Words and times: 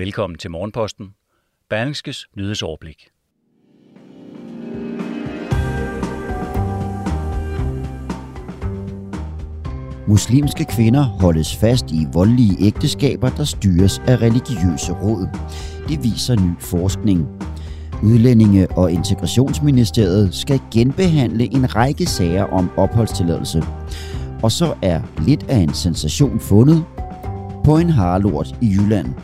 Velkommen 0.00 0.38
til 0.38 0.50
Morgenposten. 0.50 1.14
Berlingskes 1.70 2.26
nyhedsoverblik. 2.36 3.08
Muslimske 10.08 10.64
kvinder 10.64 11.02
holdes 11.02 11.56
fast 11.56 11.84
i 11.90 12.06
voldelige 12.12 12.66
ægteskaber, 12.66 13.28
der 13.28 13.44
styres 13.44 13.98
af 13.98 14.16
religiøse 14.16 14.92
råd. 14.92 15.28
Det 15.88 16.04
viser 16.04 16.34
ny 16.34 16.60
forskning. 16.60 17.28
Udlændinge- 18.02 18.68
og 18.70 18.92
Integrationsministeriet 18.92 20.34
skal 20.34 20.60
genbehandle 20.72 21.44
en 21.54 21.76
række 21.76 22.06
sager 22.06 22.44
om 22.44 22.70
opholdstilladelse. 22.76 23.62
Og 24.42 24.52
så 24.52 24.74
er 24.82 25.00
lidt 25.26 25.42
af 25.50 25.58
en 25.58 25.74
sensation 25.74 26.40
fundet 26.40 26.84
på 27.64 27.76
en 27.76 27.90
harlort 27.90 28.56
i 28.62 28.66
Jylland. 28.66 29.14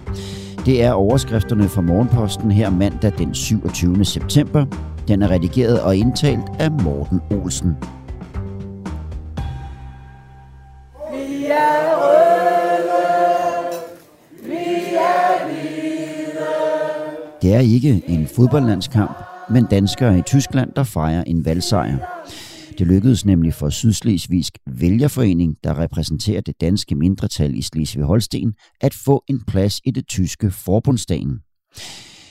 Det 0.66 0.82
er 0.82 0.92
overskrifterne 0.92 1.68
fra 1.68 1.80
Morgenposten 1.80 2.50
her 2.50 2.70
mandag 2.70 3.12
den 3.18 3.34
27. 3.34 4.04
september. 4.04 4.66
Den 5.08 5.22
er 5.22 5.30
redigeret 5.30 5.80
og 5.80 5.96
indtalt 5.96 6.44
af 6.58 6.70
Morten 6.70 7.20
Olsen. 7.30 7.76
Det 17.42 17.54
er 17.54 17.60
ikke 17.60 18.02
en 18.06 18.26
fodboldlandskamp, 18.36 19.16
men 19.50 19.66
danskere 19.70 20.18
i 20.18 20.22
Tyskland, 20.22 20.72
der 20.76 20.82
fejrer 20.82 21.24
en 21.26 21.44
valgsejr. 21.44 21.96
Det 22.78 22.86
lykkedes 22.86 23.24
nemlig 23.24 23.54
for 23.54 23.70
Sydslesvigsk 23.70 24.58
Vælgerforening, 24.66 25.56
der 25.64 25.78
repræsenterer 25.78 26.40
det 26.40 26.60
danske 26.60 26.94
mindretal 26.94 27.54
i 27.54 27.62
Slesvig-Holsten, 27.62 28.76
at 28.80 28.94
få 28.94 29.24
en 29.28 29.44
plads 29.46 29.80
i 29.84 29.90
det 29.90 30.08
tyske 30.08 30.50
forbundsdagen. 30.50 31.38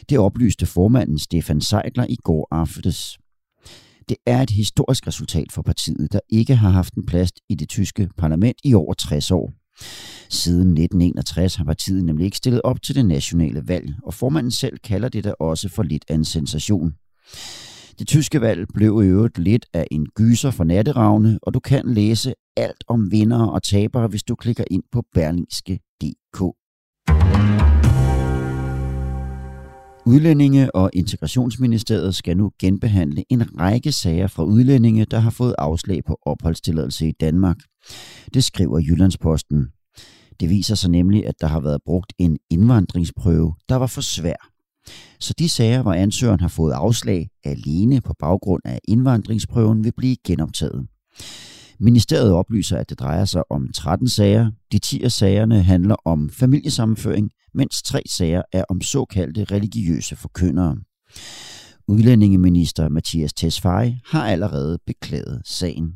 Det 0.10 0.20
oplyste 0.20 0.66
formanden 0.66 1.20
Stefan 1.20 1.62
Seidler 1.62 2.06
i 2.10 2.16
går 2.24 2.48
aftes. 2.52 3.18
Det 4.10 4.18
er 4.26 4.42
et 4.42 4.50
historisk 4.50 5.08
resultat 5.08 5.52
for 5.52 5.62
partiet, 5.62 6.14
der 6.14 6.20
ikke 6.30 6.56
har 6.56 6.70
haft 6.70 6.94
en 6.94 7.06
plads 7.06 7.32
i 7.50 7.56
det 7.56 7.70
tyske 7.70 8.10
parlament 8.18 8.58
i 8.64 8.74
over 8.74 8.94
60 8.94 9.32
år. 9.32 9.54
Siden 10.30 10.68
1961 10.68 11.56
har 11.56 11.64
partiet 11.64 12.06
nemlig 12.06 12.26
ikke 12.26 12.38
stillet 12.38 12.62
op 12.64 12.82
til 12.82 12.96
det 12.96 13.06
nationale 13.06 13.68
valg, 13.68 13.94
og 14.04 14.14
formanden 14.14 14.52
selv 14.52 14.78
kalder 14.84 15.10
det 15.10 15.24
da 15.24 15.34
også 15.40 15.70
for 15.70 15.84
lidt 15.84 16.06
af 16.10 16.16
en 16.16 16.26
sensation. 16.26 16.94
Det 18.00 18.08
tyske 18.08 18.42
valg 18.42 18.68
blev 18.74 19.02
i 19.04 19.08
øvrigt 19.08 19.38
lidt 19.38 19.66
af 19.74 19.88
en 19.92 20.06
gyser 20.06 20.52
for 20.52 20.64
natteravne, 20.64 21.40
og 21.42 21.54
du 21.54 21.60
kan 21.60 21.94
læse 21.94 22.34
alt 22.58 22.84
om 22.88 23.12
vinder 23.12 23.46
og 23.46 23.64
tabere, 23.64 24.08
hvis 24.08 24.24
du 24.24 24.36
klikker 24.36 24.64
ind 24.72 24.84
på 24.92 25.04
berlingske.dk. 25.14 26.42
Udlændinge- 30.08 30.76
og 30.76 30.90
Integrationsministeriet 30.94 32.16
skal 32.16 32.38
nu 32.38 32.52
genbehandle 32.60 33.24
en 33.30 33.60
række 33.60 33.92
sager 33.92 34.28
fra 34.28 34.44
udlændinge, 34.44 35.06
der 35.06 35.20
har 35.20 35.30
fået 35.30 35.56
afslag 35.58 36.04
på 36.08 36.18
opholdstilladelse 36.22 37.08
i 37.08 37.12
Danmark. 37.12 37.58
Det 38.34 38.44
skriver 38.44 38.80
Jyllandsposten. 38.80 39.68
Det 40.40 40.50
viser 40.50 40.76
sig 40.76 40.90
nemlig, 40.90 41.28
at 41.28 41.36
der 41.42 41.48
har 41.48 41.60
været 41.60 41.82
brugt 41.86 42.14
en 42.20 42.38
indvandringsprøve, 42.50 43.54
der 43.70 43.76
var 43.76 43.88
for 43.88 44.02
svær. 44.02 44.55
Så 45.20 45.34
de 45.40 45.50
sager, 45.50 45.82
hvor 45.82 45.94
ansøgeren 45.94 46.40
har 46.40 46.48
fået 46.48 46.74
afslag 46.74 47.30
alene 47.44 48.02
på 48.02 48.14
baggrund 48.20 48.62
af 48.66 48.80
indvandringsprøven, 48.88 49.84
vil 49.84 49.94
blive 49.98 50.16
genoptaget. 50.26 50.88
Ministeriet 51.80 52.32
oplyser, 52.32 52.78
at 52.78 52.90
det 52.90 53.00
drejer 53.00 53.26
sig 53.26 53.52
om 53.52 53.68
13 53.74 54.10
sager. 54.10 54.52
De 54.72 54.80
10 54.80 55.04
af 55.04 55.12
sagerne 55.12 55.64
handler 55.64 55.96
om 56.06 56.30
familiesammenføring, 56.30 57.32
mens 57.54 57.82
tre 57.82 58.02
sager 58.10 58.42
er 58.54 58.64
om 58.70 58.82
såkaldte 58.82 59.44
religiøse 59.44 60.16
forkyndere. 60.16 60.78
Udlændingeminister 61.88 62.90
Mathias 62.90 63.34
Tesfaye 63.34 64.00
har 64.06 64.26
allerede 64.28 64.80
beklaget 64.86 65.42
sagen. 65.46 65.94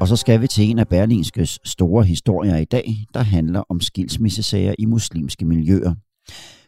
Og 0.00 0.08
så 0.08 0.16
skal 0.16 0.40
vi 0.40 0.46
til 0.46 0.70
en 0.70 0.78
af 0.78 0.88
Berlinskes 0.88 1.58
store 1.64 2.04
historier 2.04 2.56
i 2.56 2.64
dag, 2.64 2.94
der 3.14 3.22
handler 3.22 3.62
om 3.68 3.80
skilsmissesager 3.80 4.74
i 4.78 4.84
muslimske 4.84 5.44
miljøer. 5.44 5.94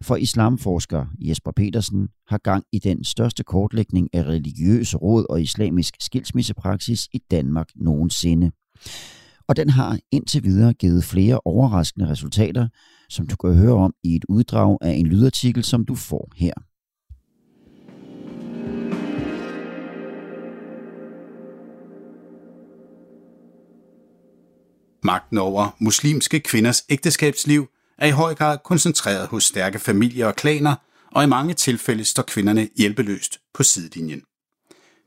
For 0.03 0.17
islamforsker 0.17 1.07
Jesper 1.19 1.51
Petersen 1.57 2.09
har 2.29 2.39
gang 2.39 2.65
i 2.73 2.79
den 2.79 3.05
største 3.05 3.45
kortlægning 3.45 4.09
af 4.13 4.23
religiøse 4.23 4.97
råd 4.97 5.27
og 5.31 5.43
islamisk 5.43 5.95
skilsmissepraksis 6.01 7.09
i 7.13 7.19
Danmark 7.31 7.67
nogensinde. 7.77 8.51
Og 9.49 9.57
den 9.57 9.71
har 9.71 9.99
indtil 10.13 10.45
videre 10.45 10.75
givet 10.75 11.05
flere 11.05 11.41
overraskende 11.45 12.09
resultater, 12.09 12.69
som 13.11 13.27
du 13.27 13.37
kan 13.37 13.55
høre 13.55 13.75
om 13.75 13.95
i 14.05 14.17
et 14.17 14.25
uddrag 14.29 14.79
af 14.81 14.93
en 14.93 15.07
lydartikel, 15.07 15.65
som 15.65 15.85
du 15.85 15.95
får 15.95 16.33
her. 16.37 16.53
Magten 25.07 25.39
over 25.39 25.77
muslimske 25.79 26.41
kvinders 26.41 26.85
ægteskabsliv 26.89 27.69
er 27.99 28.07
i 28.07 28.11
høj 28.11 28.35
grad 28.35 28.59
koncentreret 28.65 29.29
hos 29.29 29.45
stærke 29.45 29.79
familier 29.79 30.27
og 30.27 30.37
klaner, 30.37 30.75
og 31.13 31.25
i 31.25 31.27
mange 31.27 31.55
tilfælde 31.55 32.05
står 32.05 32.23
kvinderne 32.23 32.69
hjælpeløst 32.77 33.39
på 33.55 33.63
sidelinjen. 33.63 34.23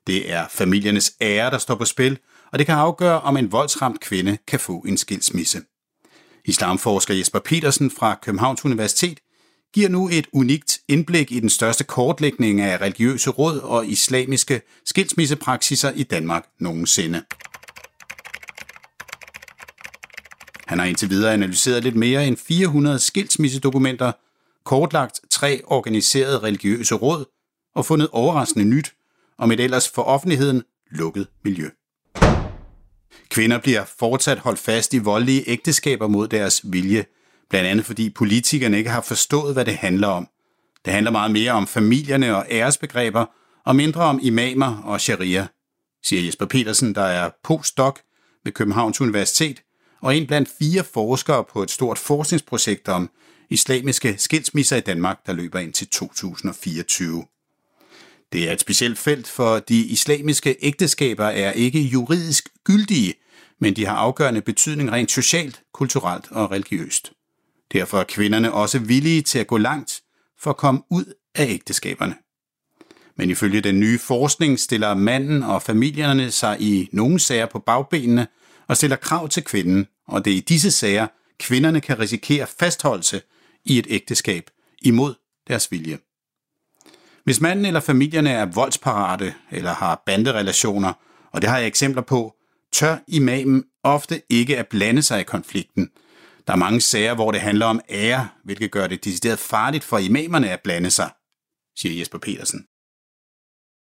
Det 0.08 0.32
er 0.32 0.46
familiernes 0.50 1.14
ære, 1.22 1.52
der 1.52 1.58
står 1.58 1.76
på 1.76 1.86
spil, 1.86 2.18
og 2.52 2.60
det 2.60 2.66
kan 2.66 2.76
afgøre, 2.76 3.22
om 3.22 3.38
en 3.38 3.52
voldsramt 3.52 4.00
kvinde 4.00 4.38
kan 4.48 4.60
få 4.60 4.80
en 4.80 4.98
skilsmisse. 4.98 5.62
Islamforsker 6.46 7.14
Jesper 7.14 7.40
Petersen 7.40 7.92
fra 7.92 8.20
Københavns 8.22 8.66
Universitet 8.66 9.20
giver 9.74 9.90
nu 9.90 10.10
et 10.10 10.28
unikt 10.34 10.80
indblik 10.88 11.32
i 11.32 11.40
den 11.40 11.50
største 11.50 11.84
kortlægning 11.84 12.62
af 12.62 12.82
religiøse 12.82 13.30
råd 13.30 13.60
og 13.60 13.88
islamiske 13.88 14.62
skilsmissepraksiser 14.86 15.92
i 15.92 16.04
Danmark 16.04 16.46
nogensinde. 16.60 17.24
Han 20.70 20.80
har 20.80 20.86
indtil 20.86 21.10
videre 21.10 21.34
analyseret 21.34 21.84
lidt 21.84 21.96
mere 21.96 22.28
end 22.28 22.38
400 22.38 23.00
skilsmissedokumenter, 23.00 24.12
kortlagt 24.64 25.20
tre 25.30 25.62
organiserede 25.66 26.40
religiøse 26.40 26.96
råd 26.96 27.26
og 27.76 27.86
fundet 27.86 28.08
overraskende 28.12 28.66
nyt 28.66 28.94
om 29.38 29.52
et 29.52 29.60
ellers 29.60 29.90
for 29.90 30.02
offentligheden 30.02 30.64
lukket 30.92 31.28
miljø. 31.44 31.70
Kvinder 33.30 33.60
bliver 33.60 33.84
fortsat 34.00 34.40
holdt 34.40 34.60
fast 34.60 34.94
i 34.94 34.98
voldelige 34.98 35.44
ægteskaber 35.50 36.08
mod 36.08 36.28
deres 36.28 36.62
vilje, 36.64 37.06
blandt 37.50 37.70
andet 37.70 37.86
fordi 37.86 38.10
politikerne 38.10 38.78
ikke 38.78 38.90
har 38.90 39.02
forstået, 39.02 39.54
hvad 39.54 39.66
det 39.66 39.76
handler 39.76 40.08
om. 40.08 40.28
Det 40.86 40.94
handler 40.94 41.12
meget 41.12 41.32
mere 41.32 41.52
om 41.52 41.68
familierne 41.68 42.36
og 42.36 42.46
æresbegreber, 42.50 43.26
og 43.66 43.76
mindre 43.76 44.02
om 44.02 44.20
imamer 44.22 44.82
og 44.86 45.02
sharia, 45.02 45.48
siger 46.04 46.22
Jesper 46.22 46.46
Petersen, 46.46 46.96
der 46.96 47.04
er 47.04 47.30
postdoc 47.44 48.00
ved 48.44 48.52
Københavns 48.52 49.02
Universitet 49.02 49.62
og 50.02 50.18
en 50.18 50.28
blandt 50.28 50.50
fire 50.60 50.84
forskere 50.84 51.44
på 51.44 51.64
et 51.64 51.72
stort 51.72 51.98
forskningsprojekt 51.98 52.88
om 52.88 53.10
islamiske 53.50 54.16
skilsmisser 54.18 54.78
i 54.78 54.82
Danmark, 54.82 55.26
der 55.26 55.34
løber 55.34 55.60
ind 55.60 55.74
til 55.74 55.88
2024. 55.88 57.26
Det 58.34 58.50
er 58.50 58.54
et 58.54 58.60
specielt 58.60 59.00
felt, 59.00 59.28
for 59.28 59.60
de 59.60 59.86
islamiske 59.86 60.56
ægteskaber 60.62 61.26
er 61.26 61.52
ikke 61.52 61.82
juridisk 61.82 62.50
gyldige, 62.64 63.14
men 63.60 63.76
de 63.76 63.86
har 63.86 63.96
afgørende 63.96 64.42
betydning 64.42 64.92
rent 64.92 65.12
socialt, 65.12 65.62
kulturelt 65.74 66.26
og 66.32 66.52
religiøst. 66.52 67.12
Derfor 67.74 68.00
er 68.00 68.04
kvinderne 68.04 68.54
også 68.54 68.80
villige 68.80 69.22
til 69.22 69.40
at 69.40 69.48
gå 69.48 69.58
langt 69.58 70.02
for 70.40 70.50
at 70.50 70.58
komme 70.58 70.82
ud 70.90 71.14
af 71.36 71.48
ægteskaberne. 71.50 72.16
Men 73.16 73.30
ifølge 73.30 73.62
den 73.62 73.80
nye 73.80 74.00
forskning 74.00 74.60
stiller 74.60 74.94
manden 74.94 75.44
og 75.44 75.62
familierne 75.62 76.32
sig 76.32 76.58
i 76.62 76.90
nogle 76.92 77.20
sager 77.20 77.46
på 77.46 77.60
bagbenene 77.60 78.28
og 78.70 78.78
stiller 78.78 78.96
krav 78.96 79.30
til 79.30 79.44
kvinden, 79.44 79.88
og 80.08 80.26
det 80.26 80.34
er 80.34 80.38
i 80.38 80.40
disse 80.40 80.72
sager, 80.72 81.08
kvinderne 81.40 81.82
kan 81.82 82.00
risikere 82.00 82.48
fastholdelse 82.60 83.22
i 83.66 83.80
et 83.80 83.88
ægteskab 83.90 84.50
imod 84.82 85.14
deres 85.48 85.72
vilje. 85.72 86.00
Hvis 87.24 87.42
manden 87.42 87.66
eller 87.66 87.80
familierne 87.80 88.30
er 88.30 88.46
voldsparate 88.46 89.34
eller 89.52 89.74
har 89.74 90.04
banderelationer, 90.06 90.94
og 91.32 91.42
det 91.42 91.50
har 91.50 91.58
jeg 91.58 91.68
eksempler 91.68 92.02
på, 92.02 92.36
tør 92.72 92.98
imamen 93.08 93.64
ofte 93.84 94.22
ikke 94.30 94.58
at 94.58 94.68
blande 94.68 95.02
sig 95.02 95.20
i 95.20 95.24
konflikten. 95.24 95.90
Der 96.48 96.54
er 96.54 96.58
mange 96.58 96.82
sager, 96.82 97.14
hvor 97.14 97.32
det 97.32 97.42
handler 97.42 97.66
om 97.66 97.82
ære, 97.90 98.30
hvilket 98.44 98.72
gør 98.72 98.88
det 98.88 99.04
decideret 99.04 99.40
farligt 99.40 99.84
for 99.84 99.98
imamerne 99.98 100.50
at 100.50 100.62
blande 100.64 100.90
sig, 100.90 101.10
siger 101.78 102.00
Jesper 102.00 102.18
Petersen. 102.18 102.66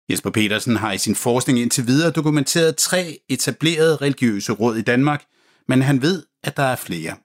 Jesper 0.09 0.29
Petersen 0.29 0.75
har 0.75 0.91
i 0.91 0.97
sin 0.97 1.15
forskning 1.15 1.59
indtil 1.59 1.87
videre 1.87 2.11
dokumenteret 2.11 2.75
tre 2.75 3.19
etablerede 3.29 3.95
religiøse 3.95 4.53
råd 4.53 4.77
i 4.77 4.81
Danmark, 4.81 5.25
men 5.67 5.81
han 5.81 6.01
ved, 6.01 6.23
at 6.43 6.57
der 6.57 6.63
er 6.63 6.75
flere. 6.75 7.15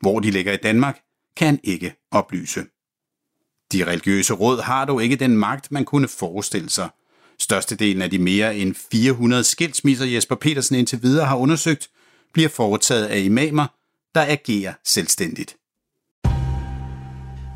Hvor 0.00 0.20
de 0.20 0.30
ligger 0.30 0.52
i 0.52 0.56
Danmark, 0.56 1.00
kan 1.36 1.46
han 1.46 1.60
ikke 1.64 1.94
oplyse. 2.10 2.64
De 3.72 3.84
religiøse 3.86 4.34
råd 4.34 4.60
har 4.62 4.84
dog 4.84 5.02
ikke 5.02 5.16
den 5.16 5.36
magt, 5.36 5.72
man 5.72 5.84
kunne 5.84 6.08
forestille 6.08 6.70
sig. 6.70 6.88
Størstedelen 7.38 8.02
af 8.02 8.10
de 8.10 8.18
mere 8.18 8.56
end 8.56 8.74
400 8.92 9.44
skilsmisser, 9.44 10.06
Jesper 10.06 10.34
Petersen 10.34 10.76
indtil 10.76 11.02
videre 11.02 11.26
har 11.26 11.36
undersøgt, 11.36 11.90
bliver 12.32 12.48
foretaget 12.48 13.06
af 13.06 13.18
imamer, 13.18 13.66
der 14.14 14.22
agerer 14.22 14.74
selvstændigt. 14.84 15.56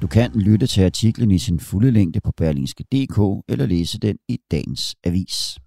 Du 0.05 0.09
kan 0.09 0.31
lytte 0.35 0.67
til 0.67 0.83
artiklen 0.83 1.31
i 1.31 1.39
sin 1.39 1.61
fulde 1.61 1.91
længde 1.91 2.21
på 2.21 2.33
berlingske.dk 2.37 3.45
eller 3.49 3.67
læse 3.67 3.99
den 3.99 4.17
i 4.29 4.39
dagens 4.51 4.97
avis. 5.05 5.59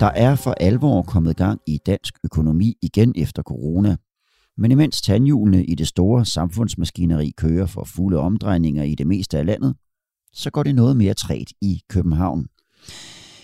Der 0.00 0.10
er 0.14 0.34
for 0.36 0.54
alvor 0.60 1.02
kommet 1.02 1.36
gang 1.36 1.60
i 1.66 1.78
dansk 1.86 2.14
økonomi 2.24 2.74
igen 2.82 3.12
efter 3.16 3.42
corona. 3.42 3.96
Men 4.56 4.70
imens 4.70 5.02
tandhjulene 5.02 5.64
i 5.64 5.74
det 5.74 5.86
store 5.86 6.24
samfundsmaskineri 6.24 7.32
kører 7.36 7.66
for 7.66 7.84
fulde 7.84 8.18
omdrejninger 8.18 8.82
i 8.82 8.94
det 8.94 9.06
meste 9.06 9.38
af 9.38 9.46
landet, 9.46 9.74
så 10.32 10.50
går 10.50 10.62
det 10.62 10.74
noget 10.74 10.96
mere 10.96 11.14
træt 11.14 11.52
i 11.60 11.80
København. 11.88 12.46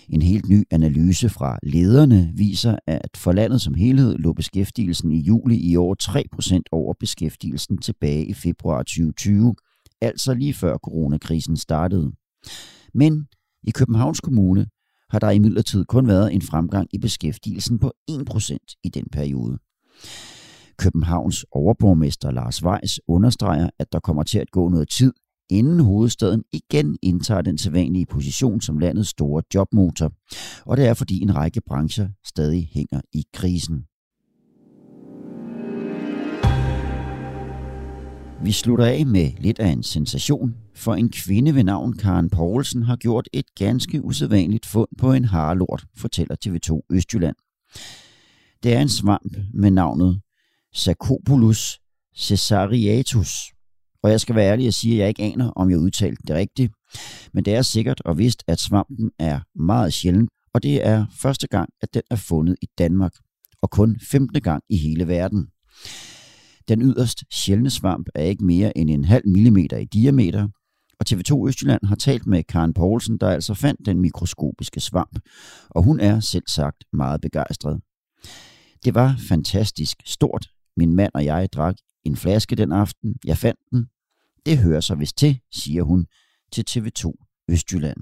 En 0.09 0.23
helt 0.23 0.49
ny 0.49 0.65
analyse 0.71 1.29
fra 1.29 1.59
lederne 1.63 2.33
viser, 2.35 2.79
at 2.87 3.11
for 3.17 3.33
landet 3.33 3.61
som 3.61 3.75
helhed 3.75 4.17
lå 4.19 4.33
beskæftigelsen 4.33 5.13
i 5.13 5.21
juli 5.21 5.57
i 5.57 5.77
år 5.77 5.97
3% 6.57 6.63
over 6.73 6.95
beskæftigelsen 7.01 7.79
tilbage 7.79 8.27
i 8.27 8.35
februar 8.35 8.83
2020, 8.83 9.55
altså 10.01 10.35
lige 10.35 10.55
før 10.55 10.77
coronakrisen 10.77 11.57
startede. 11.57 12.13
Men 12.95 13.27
i 13.63 13.71
Københavns 13.71 14.21
Kommune 14.21 14.67
har 15.11 15.19
der 15.19 15.31
imidlertid 15.31 15.85
kun 15.85 16.07
været 16.07 16.35
en 16.35 16.43
fremgang 16.43 16.89
i 16.93 16.99
beskæftigelsen 16.99 17.79
på 17.79 17.93
1% 18.11 18.81
i 18.85 18.89
den 18.89 19.05
periode. 19.13 19.59
Københavns 20.79 21.45
overborgmester 21.51 22.31
Lars 22.31 22.65
Weiss 22.65 23.01
understreger, 23.09 23.71
at 23.79 23.93
der 23.93 24.01
kommer 24.01 24.23
til 24.23 24.39
at 24.39 24.51
gå 24.51 24.69
noget 24.69 24.89
tid, 24.89 25.13
inden 25.51 25.81
hovedstaden 25.81 26.45
igen 26.53 26.99
indtager 27.03 27.43
den 27.43 27.59
sædvanlige 27.59 28.07
position 28.07 28.61
som 28.61 28.79
landets 28.79 29.09
store 29.09 29.43
jobmotor. 29.55 30.13
Og 30.67 30.77
det 30.77 30.87
er 30.87 30.95
fordi 30.95 31.21
en 31.21 31.37
række 31.37 31.61
brancher 31.61 32.09
stadig 32.25 32.71
hænger 32.73 33.01
i 33.13 33.25
krisen. 33.33 33.85
Vi 38.45 38.53
slutter 38.53 38.85
af 38.85 39.07
med 39.07 39.31
lidt 39.39 39.59
af 39.59 39.69
en 39.69 39.83
sensation, 39.83 40.55
for 40.75 40.95
en 40.95 41.11
kvinde 41.11 41.55
ved 41.55 41.65
navn 41.65 41.93
Karen 41.93 42.31
Poulsen 42.31 42.83
har 42.83 42.97
gjort 42.97 43.29
et 43.33 43.55
ganske 43.55 44.05
usædvanligt 44.05 44.67
fund 44.67 44.89
på 44.99 45.13
en 45.13 45.25
harlort, 45.25 45.85
fortæller 45.97 46.37
TV2 46.47 46.87
Østjylland. 46.91 47.37
Det 48.63 48.75
er 48.75 48.81
en 48.81 48.89
svamp 48.89 49.37
med 49.55 49.71
navnet 49.71 50.21
Sacopulus 50.75 51.81
cesariatus, 52.17 53.53
og 54.03 54.11
jeg 54.11 54.21
skal 54.21 54.35
være 54.35 54.53
ærlig 54.53 54.67
og 54.67 54.75
sige, 54.75 54.95
at 54.95 54.99
jeg 54.99 55.09
ikke 55.09 55.23
aner, 55.23 55.51
om 55.51 55.71
jeg 55.71 55.79
udtalte 55.79 56.23
det 56.27 56.37
rigtigt. 56.37 56.73
Men 57.33 57.45
det 57.45 57.55
er 57.55 57.63
sikkert 57.63 58.01
og 58.01 58.19
vist, 58.19 58.45
at 58.47 58.61
svampen 58.61 59.11
er 59.19 59.41
meget 59.55 59.93
sjælden, 59.93 60.29
og 60.55 60.63
det 60.63 60.87
er 60.87 61.07
første 61.23 61.49
gang, 61.49 61.69
at 61.83 61.95
den 61.95 62.03
er 62.11 62.17
fundet 62.17 62.57
i 62.63 62.67
Danmark, 62.79 63.13
og 63.63 63.71
kun 63.71 64.01
15. 64.11 64.43
gang 64.43 64.63
i 64.69 64.77
hele 64.77 65.09
verden. 65.09 65.47
Den 66.69 66.83
yderst 66.83 67.25
sjældne 67.33 67.71
svamp 67.71 68.09
er 68.15 68.23
ikke 68.23 68.45
mere 68.45 68.79
end 68.79 68.91
en 68.91 69.05
halv 69.05 69.29
millimeter 69.29 69.77
i 69.77 69.85
diameter, 69.85 70.49
og 71.01 71.07
TV2 71.11 71.49
Østjylland 71.49 71.85
har 71.85 71.97
talt 71.97 72.27
med 72.27 72.43
Karen 72.45 72.75
Poulsen, 72.75 73.19
der 73.19 73.29
altså 73.29 73.55
fandt 73.55 73.87
den 73.87 74.01
mikroskopiske 74.01 74.81
svamp, 74.81 75.19
og 75.71 75.83
hun 75.83 76.01
er 76.01 76.21
selv 76.21 76.45
sagt 76.49 76.85
meget 76.93 77.21
begejstret. 77.21 77.81
Det 78.85 78.95
var 78.95 79.17
fantastisk 79.29 79.97
stort. 80.05 80.47
Min 80.77 80.95
mand 80.95 81.11
og 81.15 81.25
jeg 81.25 81.49
drak 81.53 81.77
en 82.05 82.17
flaske 82.17 82.57
den 82.57 82.73
aften. 82.73 83.15
Jeg 83.25 83.39
fandt 83.39 83.61
den. 83.71 83.87
Det 84.47 84.59
hører 84.59 84.81
sig 84.81 84.99
vist 84.99 85.17
til, 85.17 85.41
siger 85.53 85.83
hun 85.83 86.07
til 86.53 86.65
TV2 86.71 87.13
Østjylland. 87.51 87.99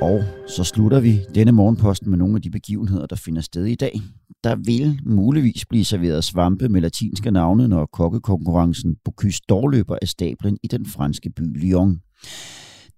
Og 0.00 0.24
så 0.48 0.64
slutter 0.64 1.00
vi 1.00 1.20
denne 1.34 1.52
morgenposten 1.52 2.10
med 2.10 2.18
nogle 2.18 2.36
af 2.36 2.42
de 2.42 2.50
begivenheder, 2.50 3.06
der 3.06 3.16
finder 3.16 3.42
sted 3.42 3.64
i 3.64 3.74
dag. 3.74 4.00
Der 4.44 4.56
vil 4.56 5.00
muligvis 5.06 5.66
blive 5.66 5.84
serveret 5.84 6.24
svampe 6.24 6.68
med 6.68 6.80
latinske 6.80 7.30
navne, 7.30 7.68
når 7.68 7.88
kokkekonkurrencen 7.92 8.96
Bocuse 9.04 9.40
d'Or 9.52 9.68
løber 9.68 9.98
af 10.02 10.08
stablen 10.08 10.58
i 10.62 10.66
den 10.66 10.86
franske 10.86 11.30
by 11.30 11.60
Lyon. 11.60 12.00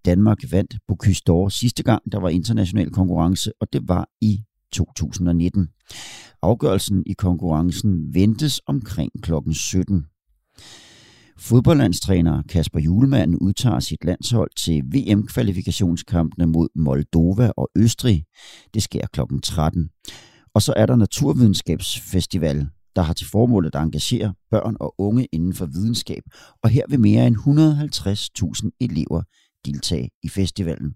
Danmark 0.04 0.38
vandt 0.50 0.76
Bocuse 0.88 1.22
d'Or 1.30 1.48
sidste 1.48 1.82
gang, 1.82 2.12
der 2.12 2.20
var 2.20 2.28
international 2.28 2.90
konkurrence, 2.90 3.52
og 3.60 3.72
det 3.72 3.88
var 3.88 4.08
i 4.20 4.40
2019. 4.72 5.68
Afgørelsen 6.42 7.02
i 7.06 7.12
konkurrencen 7.12 8.14
ventes 8.14 8.60
omkring 8.66 9.12
kl. 9.22 9.32
17. 9.52 10.06
Fodboldlandstræner 11.38 12.42
Kasper 12.48 12.80
Julemand 12.80 13.36
udtager 13.40 13.80
sit 13.80 14.04
landshold 14.04 14.50
til 14.56 14.82
VM-kvalifikationskampene 14.94 16.46
mod 16.46 16.68
Moldova 16.74 17.52
og 17.56 17.68
Østrig. 17.76 18.24
Det 18.74 18.82
sker 18.82 19.06
kl. 19.12 19.20
13. 19.42 19.88
Og 20.54 20.62
så 20.62 20.74
er 20.76 20.86
der 20.86 20.96
Naturvidenskabsfestival, 20.96 22.68
der 22.96 23.02
har 23.02 23.12
til 23.12 23.26
formål 23.26 23.66
at 23.66 23.74
engagere 23.74 24.34
børn 24.50 24.76
og 24.80 24.94
unge 24.98 25.26
inden 25.32 25.54
for 25.54 25.66
videnskab, 25.66 26.22
og 26.62 26.70
her 26.70 26.84
vil 26.88 27.00
mere 27.00 27.26
end 27.26 27.36
150.000 27.36 28.76
elever 28.80 29.22
deltage 29.64 30.10
i 30.22 30.28
festivalen. 30.28 30.94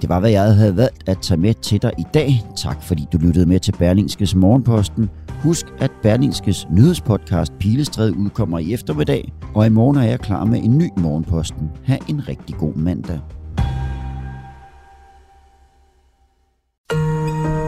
Det 0.00 0.08
var, 0.08 0.20
hvad 0.20 0.30
jeg 0.30 0.54
havde 0.54 0.76
valgt 0.76 1.08
at 1.08 1.18
tage 1.18 1.40
med 1.40 1.54
til 1.54 1.82
dig 1.82 1.92
i 1.98 2.04
dag. 2.14 2.42
Tak 2.56 2.82
fordi 2.82 3.06
du 3.12 3.18
lyttede 3.18 3.46
med 3.46 3.60
til 3.60 3.72
Berlingskes 3.72 4.34
Morgenposten. 4.34 5.10
Husk, 5.42 5.66
at 5.78 5.90
Berlingskes 6.02 6.66
nyhedspodcast 6.70 7.52
Pilestræde 7.58 8.16
udkommer 8.16 8.58
i 8.58 8.72
eftermiddag, 8.72 9.32
og 9.54 9.66
i 9.66 9.68
morgen 9.68 9.96
er 9.96 10.02
jeg 10.02 10.20
klar 10.20 10.44
med 10.44 10.58
en 10.62 10.78
ny 10.78 10.88
Morgenposten. 10.96 11.70
Ha' 11.84 11.96
en 12.08 12.28
rigtig 12.28 12.56
god 12.56 12.74
mandag. 12.74 13.20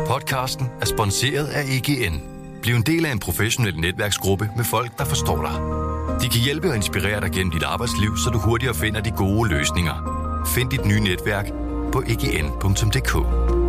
Podcasten 0.07 0.67
er 0.81 0.87
sponsoreret 0.87 1.47
af 1.47 1.63
EGN. 1.63 2.21
Bliv 2.63 2.75
en 2.75 2.83
del 2.83 3.07
af 3.07 3.13
en 3.13 3.19
professionel 3.19 3.77
netværksgruppe 3.77 4.49
med 4.57 4.65
folk, 4.65 4.99
der 4.99 5.05
forstår 5.05 5.43
dig. 5.43 5.55
De 6.23 6.29
kan 6.29 6.41
hjælpe 6.45 6.69
og 6.69 6.77
inspirere 6.77 7.21
dig 7.21 7.31
gennem 7.31 7.53
dit 7.53 7.63
arbejdsliv, 7.63 8.17
så 8.17 8.31
du 8.31 8.39
hurtigere 8.39 8.75
finder 8.75 9.01
de 9.01 9.11
gode 9.11 9.51
løsninger. 9.51 9.95
Find 10.47 10.71
dit 10.71 10.87
nye 10.87 11.01
netværk 11.01 11.47
på 11.93 12.03
egn.dk. 12.07 13.62